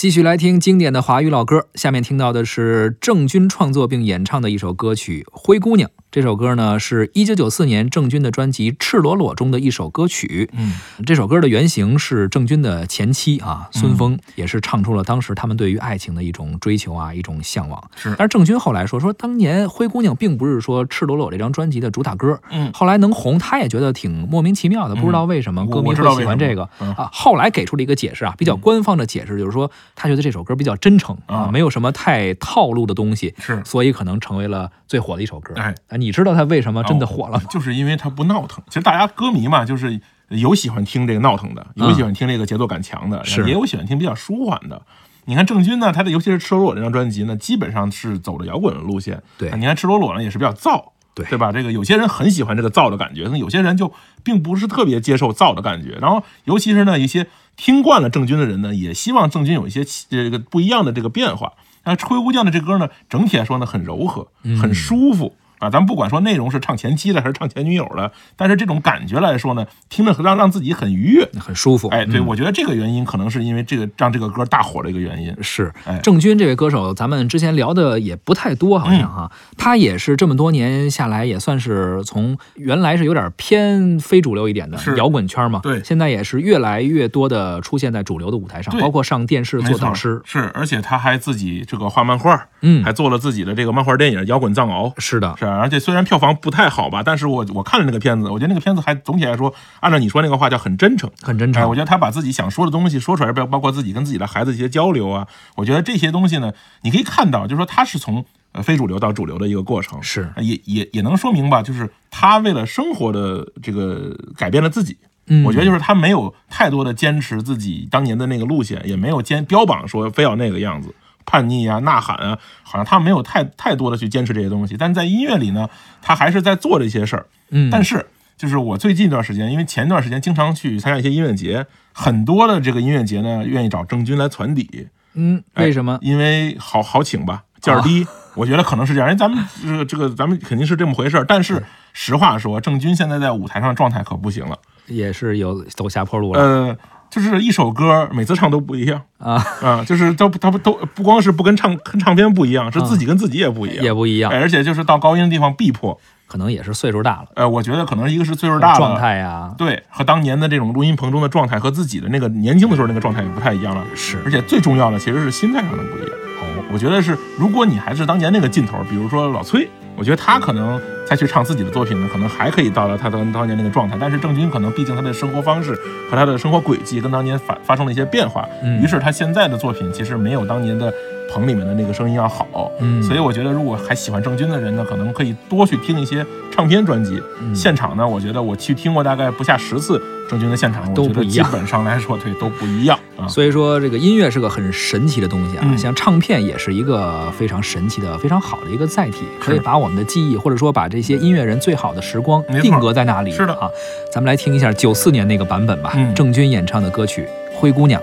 [0.00, 5.90] 继续来听经典的华语老歌，下面听到的是郑钧创作并演唱的一首歌曲《灰姑娘》。
[6.12, 10.50] 这首歌呢，是一九九四年郑钧的专辑《赤裸裸》中的一首歌曲。
[10.54, 10.72] 嗯，
[11.06, 17.80] 这首歌的原型是郑钧的前妻啊，孙峰，也是唱出了当时他们对于爱情的一种追求啊，一种向往。
[17.94, 22.40] 是但是郑钧后来说，说当年《灰姑娘》并不是说《赤裸裸》这张专辑的主打歌。
[22.50, 27.08] 嗯后来能红，他也觉得挺莫名其妙的，不知道为什么我歌迷会喜欢这个嗯啊。
[27.12, 35.54] 后来给出了一个解释啊，比较官方的解释，就是说他觉得这首歌比较真诚啊，啊没有什么太套路的东西，是所以可能成为了最火的一首歌。
[35.54, 37.44] 哎啊，你知道他为什么真的火了吗？
[37.50, 38.62] 就是因为他不闹腾。
[38.68, 44.80] 其实大家歌迷嘛，就是有喜欢听这个闹腾的，有喜欢听这个节奏感强的，嗯也有喜欢听比较舒缓的。
[45.26, 49.22] 你看郑钧呢，他的尤其是《赤裸裸》这张专辑呢，基本上是走的摇滚的路线。
[49.38, 50.82] 对你看《赤裸裸》呢，也是比较燥，
[51.14, 51.52] 对对吧？
[51.52, 53.92] 这个有些人很喜欢这个燥的感觉，那有些人就
[54.24, 55.98] 并不是特别接受燥的感觉。
[56.00, 57.26] 然后，尤其是呢，一些
[57.56, 61.52] 听惯了郑钧的人呢，也希望郑钧有一些这个不一样的这个变化。
[61.84, 64.26] 那《灰姑娘》的这歌呢，整体来说呢，很柔和，
[64.60, 65.36] 很舒服。
[65.60, 71.28] 啊，咱们不管说内容是唱前妻的还是唱前女友的，但是这种感觉来说呢，听着让让自己很愉悦。
[71.38, 71.88] 很舒服。
[71.88, 75.32] 哎，对，嗯我觉得这个原因可能是因为这个让这个歌大火的一个原因。
[75.40, 94.92] 是哎郑钧这位歌手，咱们之前聊的也不太多，好像哈，他也是这么多年下来，也算是从原来是有点偏非主流一点的摇滚圈嘛，对现在也是越来越多的出现在主流的舞台上，包括上电视做导师，是，而且他还自己这个画漫画，嗯还做了自己的这个漫画电影《摇滚藏獒》。
[94.98, 101.10] 是的，是啊，而且虽然票房不太好吧，但是我我看了那个片子，我觉得那个片子还总体来说，按照你说那个话叫很真诚。
[101.22, 101.74] 哎，很真诚我。
[101.74, 105.26] 觉得他把自己想说的东西说出来，包包括自己跟自己的孩子一些交流啊，
[105.56, 114.96] 我觉得这些东西呢，你可以看到，就是说他是从呃非主流到主流的一个过程，是也也也能说明吧，就是他为了生活的这个改变了自己。
[115.32, 120.92] 嗯我觉得就是他没有太多的坚持自己当年的那个路线，也没有坚标榜说非要那个样子。
[121.26, 125.68] 叛逆啊，呐喊啊，好像他没有太太多的去坚持这些东西，但在音乐里呢，
[126.02, 127.26] 他还是在做这些事儿。
[127.50, 135.98] 嗯，但是就是我最近一段时间，因为前一段时间经常去参加一些音乐节，很多的这个音乐节呢，愿意找郑钧来传底，嗯，哎为什么？
[136.02, 138.06] 因为好好请吧，价儿低。
[138.36, 141.24] 我觉得可能是这样，因为咱们这个这个咱们肯定是这么回事儿。
[141.24, 144.56] 但是实话说，郑钧现在在舞台上状态可不行了。
[144.86, 146.76] 也是有走下坡路了呃，
[147.10, 149.02] 就是一首歌每次唱都不一样。
[149.18, 154.32] 啊，啊，就是都他不都不光是不跟唱跟唱片不一样，是自己跟自己也不一样，也不一样。
[154.32, 155.98] 哎，而且就是到高音的地方必破。
[156.26, 163.84] 可能也是岁数大了，呃，我觉得可能一个是岁数大了，状态呀，对，和当年的这种录音棚中的状态和自己的那个年轻的时候那个状态也不太一样了。
[163.96, 164.16] 是。
[164.24, 166.10] 而且最重要的其实是心态上的不一样。
[166.40, 173.96] 哦，我觉得是，如果你还是当年那个劲头，比如说老崔，我觉得他可能再去唱自己的作品呢，可能还可以到达他当当年那个状态。
[174.00, 175.74] 但是郑钧可能毕竟他的生活方式
[176.10, 180.92] 和他的生活轨迹跟当年发发生了一些变化，嗯于是他现在的作品其实没有当年的
[181.32, 182.70] 棚里面的那个声音要好。
[182.80, 187.22] 嗯所以我觉得如果还喜欢郑钧的人呢，可能可以多去听一些唱片专辑。
[187.40, 193.26] 嗯现场呢，我觉得我去听过大概不下十次郑钧的现场，我觉得基都不一样本上来说，对都不一样啊。
[193.28, 203.30] 所以说，这个音乐是个很神奇的东西啊，嗯像唱片也是一个非常神奇的、非常好的一个载体，可以把我们的记忆，或者说把这些音乐人最好的时光定格在那里。
[203.30, 203.68] 是的啊，
[204.12, 207.22] 咱们来听一下九四年那个版本吧，嗯郑钧演唱的歌曲
[207.58, 208.00] 《灰姑娘》。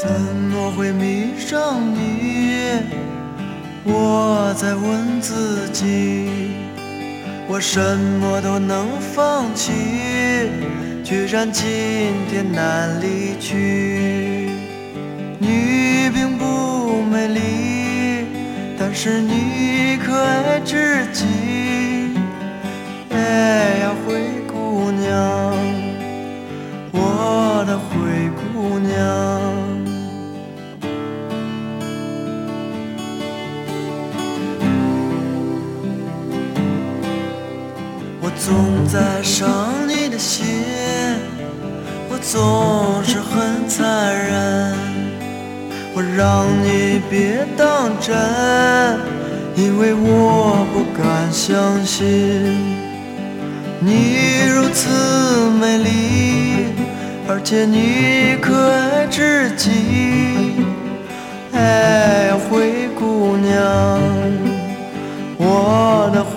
[0.00, 2.52] 怎么会迷上你？
[3.82, 6.28] 我在问自己，
[7.48, 9.72] 我什么都能放弃，
[11.02, 11.66] 居然今
[12.30, 14.50] 天难离去。
[15.40, 17.40] 你并不美丽，
[18.78, 21.26] 但是你可爱至极。
[38.38, 40.46] 总在伤你的心，
[42.08, 44.74] 我总是很残忍，
[45.94, 48.16] 我让你别当真，
[49.56, 52.06] 因为我不敢相信
[53.80, 54.88] 你如此
[55.60, 56.68] 美丽，
[57.28, 59.70] 而且你可爱至极。
[61.52, 63.60] 哎，灰姑娘，
[65.38, 66.36] 我的灰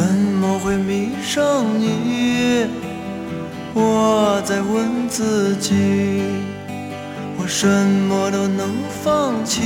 [0.00, 2.66] 怎么会迷上你？
[3.74, 5.74] 我在问自己，
[7.36, 7.66] 我什
[8.08, 8.70] 么都能
[9.04, 9.60] 放弃，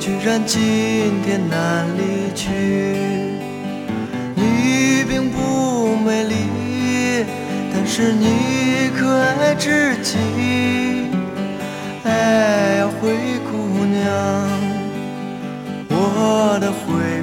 [0.00, 2.50] 居然今天难离去。
[4.34, 6.34] 你并不美丽，
[7.72, 9.08] 但是你可
[9.38, 10.16] 爱至极。
[12.02, 13.12] 哎呀，灰
[13.52, 14.02] 姑娘，
[15.90, 17.22] 我的灰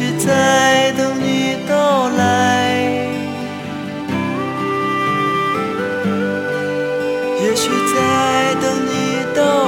[0.00, 2.70] 也许在等你到来。
[7.42, 9.67] 也许在等你到